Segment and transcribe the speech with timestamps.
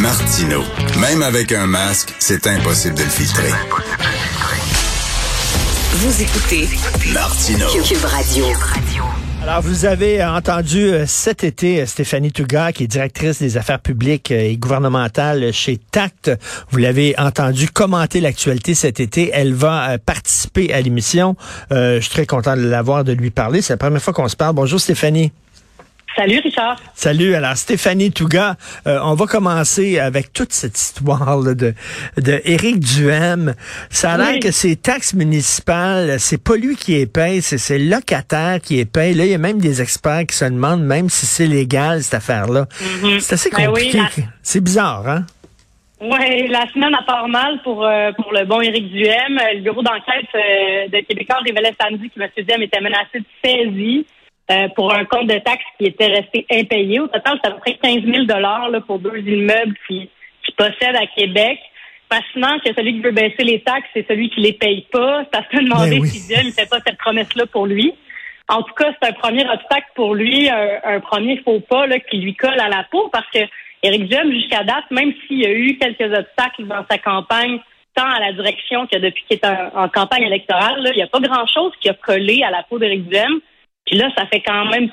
[0.00, 0.62] Martino.
[0.98, 3.50] Même avec un masque, c'est impossible de le filtrer.
[5.92, 6.68] Vous écoutez
[7.12, 7.66] Martino.
[7.84, 8.46] Cube Radio.
[9.42, 13.80] Alors, vous avez entendu euh, cet été euh, Stéphanie Touga, qui est directrice des affaires
[13.80, 16.30] publiques euh, et gouvernementales chez Tact.
[16.70, 19.30] Vous l'avez entendu commenter l'actualité cet été.
[19.34, 21.36] Elle va participer à l'émission.
[21.70, 23.60] je suis très content de l'avoir, de lui parler.
[23.60, 24.54] C'est la première fois qu'on se parle.
[24.54, 25.32] Bonjour Stéphanie.
[26.16, 26.76] Salut Richard.
[26.94, 27.34] Salut.
[27.34, 28.56] Alors Stéphanie Touga,
[28.86, 31.74] euh, on va commencer avec toute cette histoire là, de
[32.16, 33.54] de Éric Duhem.
[33.90, 37.78] Ça a l'air que ces taxes municipales, c'est pas lui qui les paye, c'est ses
[37.78, 39.14] locataires qui les payent.
[39.14, 42.14] Là, il y a même des experts qui se demandent même si c'est légal cette
[42.14, 42.64] affaire-là.
[42.64, 43.20] Mm-hmm.
[43.20, 44.00] C'est assez Ben compliqué.
[44.42, 45.24] C'est bizarre, hein?
[46.00, 49.38] Oui, la semaine a part mal pour euh, pour le bon Éric Duhem.
[49.54, 52.28] Le bureau d'enquête euh, de Québécois révélait samedi que M.
[52.36, 54.06] Duhem était menacé de saisie.
[54.50, 56.98] Euh, pour un compte de taxes qui était resté impayé.
[56.98, 60.10] Au total, c'est à peu près 15 000 là, pour deux immeubles qui,
[60.44, 61.60] qui possèdent à Québec.
[62.12, 65.24] Fascinant que celui qui veut baisser les taxes, c'est celui qui les paye pas.
[65.32, 66.08] Ça se demander Ben oui.
[66.08, 67.94] si Dieu ne fait pas cette promesse-là pour lui.
[68.48, 72.00] En tout cas, c'est un premier obstacle pour lui, un, un premier faux pas là,
[72.00, 73.38] qui lui colle à la peau parce que
[73.84, 77.60] Éric Duhem, jusqu'à date, même s'il y a eu quelques obstacles dans sa campagne,
[77.94, 81.02] tant à la direction que depuis qu'il est en, en campagne électorale, là, il n'y
[81.02, 83.40] a pas grand-chose qui a collé à la peau d'Éric Duhem.
[83.86, 84.90] Puis là, ça fait quand même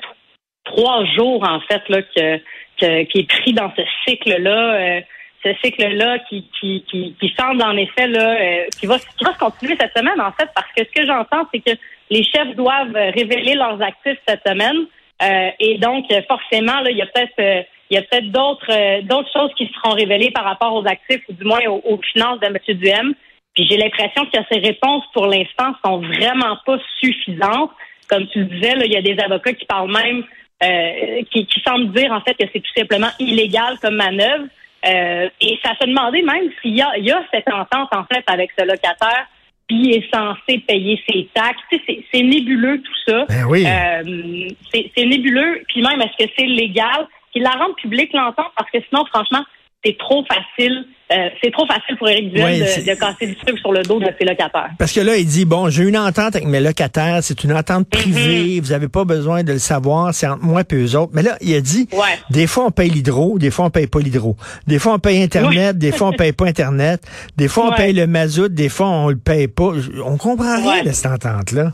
[0.64, 2.36] trois jours, en fait, là, que,
[2.80, 4.74] que- qui est pris dans ce cycle-là.
[4.74, 5.00] euh,
[5.44, 9.32] ce cycle-là qui, qui, qui, qui semble en effet là, euh, qui va qui va
[9.34, 11.78] se continuer cette semaine en fait parce que ce que j'entends c'est que
[12.10, 14.86] les chefs doivent révéler leurs actifs cette semaine
[15.22, 18.66] euh, et donc forcément là il y a peut-être euh, il y a peut-être d'autres
[18.72, 22.00] euh, d'autres choses qui seront révélées par rapport aux actifs ou du moins aux, aux
[22.12, 22.56] finances de M.
[22.76, 23.14] Duhem
[23.54, 27.70] puis j'ai l'impression que ces réponses pour l'instant sont vraiment pas suffisantes
[28.08, 30.24] comme tu le disais là il y a des avocats qui parlent même
[30.62, 34.46] euh, qui, qui semblent dire en fait que c'est tout simplement illégal comme manœuvre
[34.86, 38.04] euh, et ça se demandait même s'il y a, il y a cette entente, en
[38.04, 39.26] fait, avec ce locataire
[39.68, 41.60] qui est censé payer ses taxes.
[41.70, 43.24] Tu sais, c'est, nébuleux tout ça.
[43.28, 43.66] Ben oui.
[43.66, 45.62] Euh, c'est, c'est nébuleux.
[45.68, 47.06] Puis même, est-ce que c'est légal?
[47.32, 49.44] Qu'il la rende publique l'entente parce que sinon, franchement,
[49.88, 50.84] c'est trop facile.
[51.10, 53.98] euh, c'est trop facile pour Éric Duhem Oui, de, casser du sucre sur le dos
[53.98, 54.68] de ses locataires.
[54.78, 57.88] Parce que là, il dit, bon, j'ai une entente avec mes locataires, c'est une entente
[57.88, 61.12] privée, vous n'avez pas besoin de le savoir, c'est entre moi et eux autres.
[61.14, 62.18] Mais là, il a dit, Ouais.
[62.28, 64.36] des fois on paye l'hydro, des fois on paye pas l'hydro.
[64.66, 67.02] Des fois on paye Internet, des fois on paye pas Internet.
[67.38, 67.76] Des fois on Ouais.
[67.76, 69.70] paye le mazout, des fois on le paye pas.
[70.04, 70.82] On comprend rien Ouais.
[70.84, 71.72] de cette entente-là.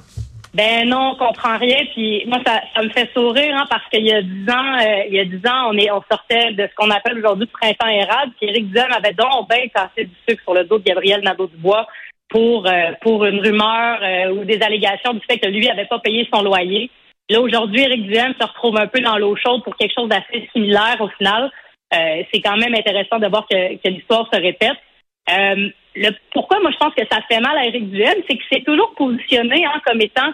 [0.55, 1.79] Ben non, on comprend rien.
[1.93, 5.05] Puis moi, ça, ça me fait sourire hein, parce qu'il y a dix ans, euh,
[5.09, 7.59] il y a dix ans, on est, on sortait de ce qu'on appelle aujourd'hui le
[7.59, 8.33] printemps érable.
[8.39, 11.89] Puis Éric Duhem avait donc bien cassé du sucre sur le dos de Gabriel Nadeau-Dubois
[12.29, 15.99] pour euh, pour une rumeur euh, ou des allégations du fait que lui avait pas
[15.99, 16.89] payé son loyer.
[17.29, 20.49] Là aujourd'hui, Éric Duhem se retrouve un peu dans l'eau chaude pour quelque chose d'assez
[20.53, 21.51] similaire au final.
[21.93, 24.79] Euh, c'est quand même intéressant de voir que, que l'histoire se répète.
[25.97, 28.65] Le, pourquoi moi je pense que ça fait mal à Éric Duhem, c'est que c'est
[28.65, 30.33] toujours positionné hein, comme étant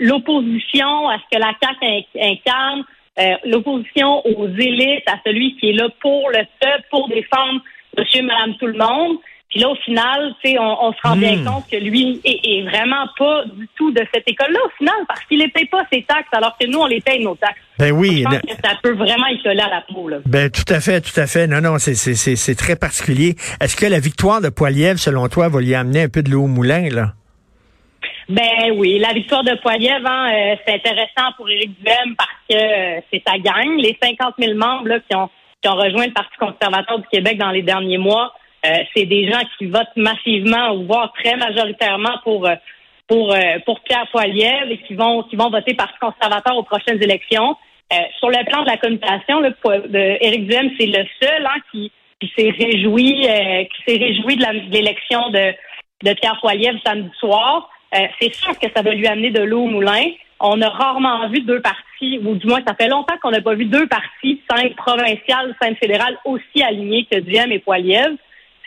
[0.00, 2.84] l'opposition à ce que la CAQ in- incarne,
[3.18, 7.60] euh, l'opposition aux élites, à celui qui est là pour le peuple, pour défendre
[7.96, 9.18] monsieur, madame, tout le monde.
[9.54, 11.44] Puis là, au final, tu sais, on, on se rend bien Hmm.
[11.44, 15.22] compte que lui est, est vraiment pas du tout de cette école-là, au final, parce
[15.26, 17.60] qu'il ne paye pas ses taxes, alors que nous, on les paye nos taxes.
[17.78, 18.18] Ben oui.
[18.18, 20.16] Je pense que ça peut vraiment y coller à la peau, là.
[20.26, 21.46] Ben tout à fait, tout à fait.
[21.46, 23.36] Non, non, c'est c'est c'est c'est très particulier.
[23.60, 26.42] Est-ce que la victoire de Poiliev, selon toi, va lui amener un peu de l'eau
[26.44, 27.12] au moulin là?
[28.28, 32.54] Ben oui, la victoire de Poiliev, hein, euh, c'est intéressant pour Éric Duhem parce que
[32.56, 33.76] euh, c'est sa gang.
[33.78, 35.28] Les 50 000 membres là, qui, ont,
[35.62, 38.32] qui ont rejoint le Parti conservateur du Québec dans les derniers mois,
[38.64, 42.54] euh, c'est des gens qui votent massivement voire très majoritairement pour euh,
[43.12, 47.56] euh, pour Pierre Poiliev et qui vont qui vont voter Parti conservateur aux prochaines élections.
[48.18, 51.92] Sur le plan de la communication, Po- de Éric Duhem, c'est le seul hein, qui,
[52.36, 57.70] s'est réjoui qui s'est réjoui de l'élection de Pierre Poilievre samedi soir.
[58.18, 60.06] C'est sûr que ça va lui amener de l'eau au moulin.
[60.40, 63.54] On a rarement vu deux partis, ou du moins ça fait longtemps qu'on n'a pas
[63.54, 68.16] vu deux partis, cinq provinciales, cinq fédérales, aussi alignés que Duhem et Poilievre.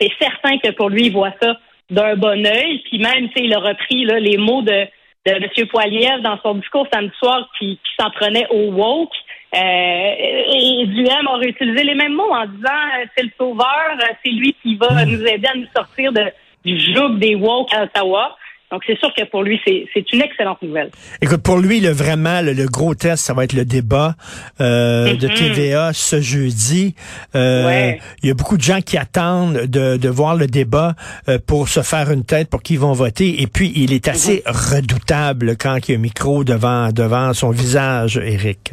[0.00, 1.56] C'est certain que pour lui, il voit ça
[1.90, 2.82] d'un bon œil.
[2.84, 4.86] Puis même, tu sais, il a repris là, les mots de,
[5.26, 5.66] de M.
[5.68, 9.14] Poilievre dans son discours samedi soir qui, qui s'en prenait au woke.
[9.54, 14.12] Euh, et Duhem aurait utilisé les mêmes mots en disant euh, c'est le sauveur, euh,
[14.22, 16.24] c'est lui qui va nous aider à nous sortir de,
[16.66, 18.36] du joug des woke à Ottawa.
[18.70, 20.90] Donc, c'est sûr que pour lui, c'est c'est une excellente nouvelle.
[21.22, 24.14] Écoute, pour lui, le, vraiment, le, le gros test, ça va être le débat
[24.60, 25.34] euh, de Mhm.
[25.34, 26.94] TVA ce jeudi.
[27.34, 28.00] Euh, Ouais.
[28.22, 30.94] Il y a beaucoup de gens qui attendent de, de voir le débat
[31.28, 33.40] euh, pour se faire une tête pour qui ils vont voter.
[33.42, 34.52] Et puis, il est assez Mhm.
[34.74, 38.72] redoutable quand il y a un micro devant, devant son visage, Eric.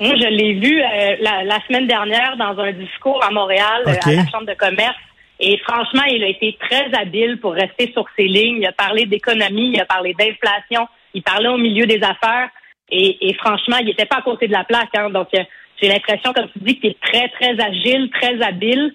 [0.00, 4.26] Moi, je l'ai vu euh, la, semaine dernière dans un discours à Montréal, à la
[4.26, 4.96] Chambre de commerce.
[5.44, 8.58] Et franchement, il a été très habile pour rester sur ses lignes.
[8.58, 12.48] Il a parlé d'économie, il a parlé d'inflation, il parlait au milieu des affaires.
[12.94, 14.94] Et, franchement, il n'était pas à côté de la plaque.
[14.94, 15.10] Hein.
[15.10, 15.42] Donc, euh,
[15.80, 18.92] j'ai l'impression, comme tu dis, qu'il est très, très agile, très habile,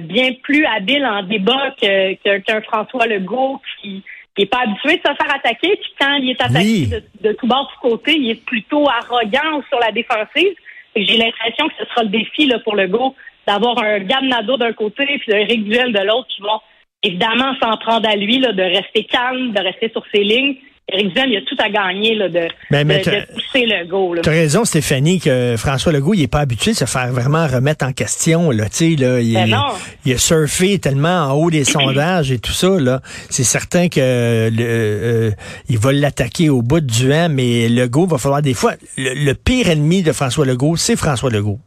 [0.00, 4.02] bien plus habile en débat qu'un François Legault qui
[4.36, 5.76] n'est pas habitué de se faire attaquer.
[5.76, 9.62] Puis quand il est attaqué de, de, tout bord, tout côté, il est plutôt arrogant
[9.68, 10.54] sur la défensive.
[10.96, 13.14] J'ai l'impression que ce sera le défi là, pour Legault
[13.48, 14.24] d'avoir un Gab
[14.58, 16.60] d'un côté puis un Rick Duel de l'autre qui vont
[17.02, 20.56] évidemment s'en prendre à lui, là, de rester calme, de rester sur ses lignes.
[20.90, 24.16] Éric Duhem, il a tout à gagner là, de, de, pousser Legault.
[24.22, 27.46] Tu as raison, Stéphanie, que François Legault, il n'est pas habitué de se faire vraiment
[27.46, 28.50] remettre en question.
[28.50, 29.62] Là, là, il, ben
[30.06, 32.70] il, a surfé tellement en haut des sondages et tout ça.
[32.80, 35.30] Là, C'est certain que le, euh,
[35.68, 38.72] il va l'attaquer au bout du vent, mais Legault va falloir des fois...
[38.96, 41.60] Le, pire ennemi de François Legault, c'est François Legault.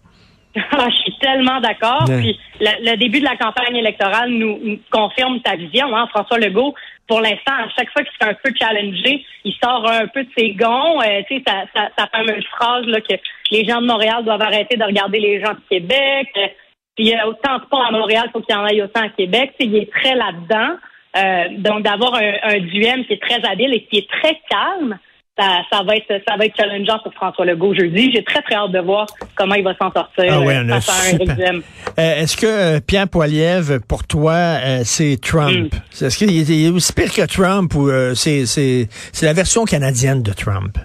[0.71, 0.87] Ah,
[1.21, 2.05] tellement d'accord.
[2.05, 6.73] Puis le, début de la campagne électorale nous, confirme ta vision, hein, François Legault.
[7.07, 10.23] Pour l'instant, à chaque fois qu'il se fait un peu challenger, il sort un peu
[10.23, 11.01] de ses gonds.
[11.01, 13.15] Euh, tu sais, sa, sa, fameuse phrase là, que
[13.51, 16.27] les gens de Montréal doivent arrêter de regarder les gens de Québec.
[16.37, 16.47] Euh,
[16.95, 18.81] puis il y a autant de ponts à Montréal, il faut qu'il y en ait
[18.81, 19.53] autant à Québec.
[19.59, 20.75] il est très là-dedans.
[21.17, 24.97] Euh, donc d'avoir un, un duel qui est très habile et qui est très calme,
[25.37, 28.11] ça, va être ça va être challengeant pour François Legault jeudi.
[28.13, 31.61] J'ai très très hâte de voir comment il va s'en sortir ah ouais, euh,
[31.97, 35.73] euh, Est-ce que euh, Pierre Poilievre, pour toi, c'est Trump?
[35.73, 36.05] Hmm.
[36.05, 40.77] Est-ce qu'il est, aussi pire que Trump ou c'est c'est la version canadienne de Trump?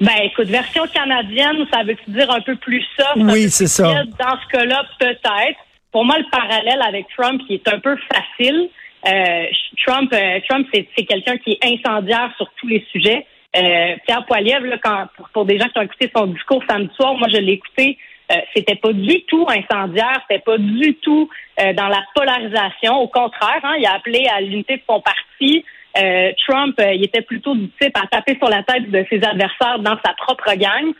[0.00, 3.12] Ben, écoute, version canadienne, ça veut dire un peu plus ça?
[3.16, 4.02] Oui, c'est ça.
[4.18, 5.58] Dans ce cas-là, peut-être.
[5.92, 8.68] Pour moi, le parallèle avec Trump, qui est un peu facile.
[9.04, 10.14] Trump,
[10.48, 13.26] Trump, c'est quelqu'un qui est incendiaire sur tous les sujets.
[13.56, 17.14] Euh, Pierre Poilievre, là, quand, pour, des gens qui ont écouté son discours samedi soir,
[17.14, 17.98] moi je l'ai écouté,
[18.30, 21.28] euh, c'était pas du tout incendiaire, c'était pas du tout
[21.60, 22.96] euh, dans la polarisation.
[22.96, 25.64] Au contraire, hein, il a appelé à l'unité de son parti.
[25.98, 29.78] Euh, Trump, il était plutôt du type à taper sur la tête de ses adversaires
[29.80, 30.92] dans sa propre gang.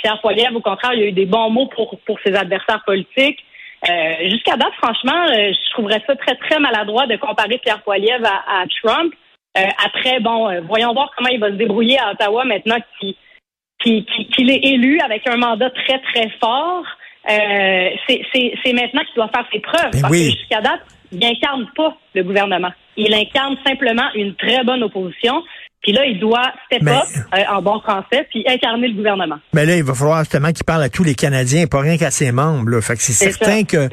[0.00, 3.44] Pierre Poilievre, au contraire, il a eu des bons mots pour ses adversaires politiques.
[3.84, 9.14] Jusqu'à date, franchement, je trouverais ça très, très maladroit de comparer Pierre Poilievre à Trump.
[9.58, 14.50] Euh, après, bon, euh, voyons voir comment il va se débrouiller à Ottawa maintenant qu'il
[14.50, 16.84] est élu avec un mandat très, très fort.
[17.30, 19.92] Euh, c'est maintenant qu'il doit faire ses preuves.
[19.92, 20.80] Ben parce que jusqu'à date,
[21.12, 22.70] il n'incarne pas le gouvernement.
[22.96, 25.42] Il incarne simplement une très bonne opposition.
[25.82, 27.04] Puis là, il doit step up
[27.34, 29.38] euh, en bon français, puis incarner le gouvernement.
[29.52, 32.10] Mais là, il va falloir justement qu'il parle à tous les Canadiens, pas rien qu'à
[32.10, 32.68] ses membres.
[32.70, 32.80] Là.
[32.80, 33.88] Fait que c'est certain que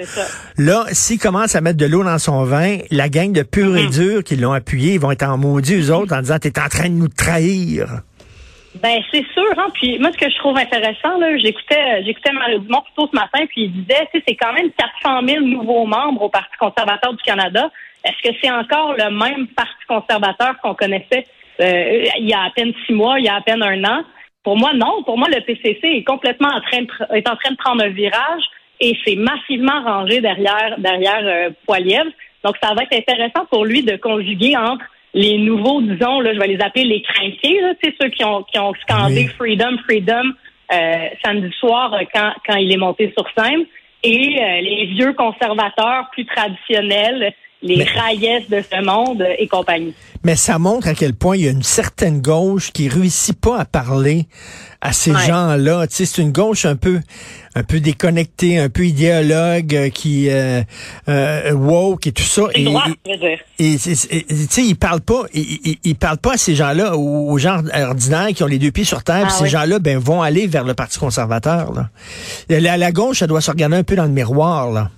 [0.58, 3.86] là, s'il commence à mettre de l'eau dans son vin, la gang de pur et
[3.86, 3.90] mm.
[3.92, 6.70] dur qui l'ont appuyé, ils vont être en maudit, eux autres, en disant T'es en
[6.70, 8.02] train de nous trahir.
[8.82, 9.68] Ben c'est sûr, hein.
[9.74, 13.46] Puis moi, ce que je trouve intéressant, là, j'écoutais, j'écoutais Mario Dumont plutôt ce matin,
[13.48, 14.70] puis il disait, tu sais, c'est quand même
[15.02, 17.70] 400 000 nouveaux membres au Parti conservateur du Canada.
[18.04, 21.26] Est-ce que c'est encore le même Parti conservateur qu'on connaissait
[21.62, 24.04] euh, il y a à peine six mois, il y a à peine un an.
[24.44, 25.04] Pour moi, non.
[25.04, 27.90] Pour moi, le PCC est complètement en train de, est en train de prendre un
[27.90, 28.44] virage
[28.80, 32.06] et c'est massivement rangé derrière derrière euh, Poiliev.
[32.44, 34.86] Donc, ça va être intéressant pour lui de conjuguer entre
[35.16, 38.60] les nouveaux, disons, là, je vais les appeler les crinqués, c'est ceux qui ont qui
[38.60, 40.34] ont scandé Freedom, Freedom
[40.74, 43.66] euh, samedi soir euh, quand quand il est monté sur scène,
[44.04, 49.94] et euh, les vieux conservateurs plus traditionnels les mais, de ce monde et compagnie.
[50.24, 53.60] Mais ça montre à quel point il y a une certaine gauche qui réussit pas
[53.60, 54.26] à parler
[54.82, 55.88] à ces gens-là.
[55.88, 57.00] Tu sais, c'est une gauche un peu,
[57.56, 60.62] un peu déconnectée, un peu idéologue, euh, qui euh,
[61.10, 62.44] euh, woke et tout ça.
[62.54, 62.86] Et, droit,
[63.60, 67.62] et, tu sais, ils parlent pas, ils, ils, parlent pas à ces gens-là, aux, gens
[67.74, 69.28] ordinaires qui ont les deux pieds sur terre.
[69.28, 71.72] Ah ces gens-là, ben, vont aller vers le Parti conservateur.
[71.74, 71.90] Là.
[72.50, 74.72] La, la gauche, ça doit se regarder un peu dans le miroir.
[74.72, 74.90] là.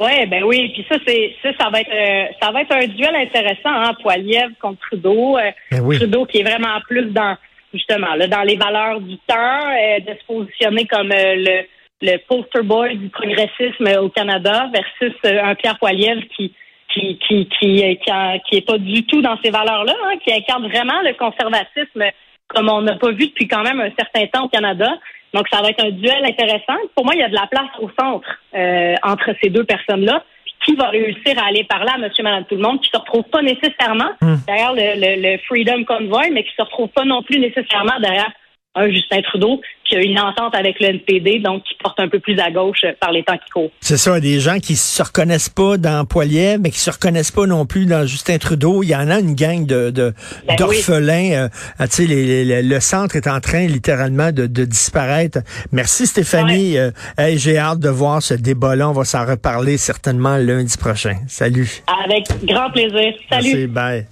[0.00, 2.86] Ouais, ben oui, puis ça c'est ça, ça va être euh, ça va être un
[2.86, 5.36] duel intéressant, hein, Poiliev contre Trudeau.
[5.36, 7.36] Euh, ben Trudeau qui est vraiment plus dans
[7.74, 11.64] justement là, dans les valeurs du temps, euh, de se positionner comme le,
[12.00, 16.54] le poster boy du progressisme au Canada versus un Pierre Poiliev qui
[16.94, 21.02] qui qui qui qui, est pas du tout dans ces valeurs-là, hein, qui incarne vraiment
[21.04, 22.04] le conservatisme
[22.48, 24.88] comme on n'a pas vu depuis quand même un certain temps au Canada.
[25.32, 26.76] Donc, ça va être un duel intéressant.
[26.94, 30.24] Pour moi, il y a de la place au centre euh, entre ces deux personnes-là.
[30.66, 33.24] Qui va réussir à aller parler à monsieur, madame, tout le monde, qui se retrouve
[33.30, 34.34] pas nécessairement hmm.
[34.46, 38.30] derrière le, le, Freedom Convoy, mais qui se retrouve pas non plus nécessairement derrière
[38.76, 42.20] un Justin Trudeau qui a une entente avec le NPD, donc qui porte un peu
[42.20, 43.70] plus à gauche par les temps qui courent.
[43.80, 47.46] C'est ça, des gens qui se reconnaissent pas dans Poiliev, mais qui se reconnaissent pas
[47.46, 48.84] non plus dans Justin Trudeau.
[48.84, 51.48] Il y en a une gang de ben d'orphelins.
[51.80, 55.40] Euh, tu sais, le centre est en train littéralement de, disparaître.
[55.72, 56.78] Merci Stéphanie.
[56.78, 56.90] Euh,
[57.34, 58.88] j'ai hâte de voir ce débat-là.
[58.88, 61.16] On va s'en reparler certainement lundi prochain.
[61.26, 61.82] Salut.
[62.04, 63.14] Avec grand plaisir.
[63.28, 63.48] Salut.
[63.52, 64.06] Merci, bye.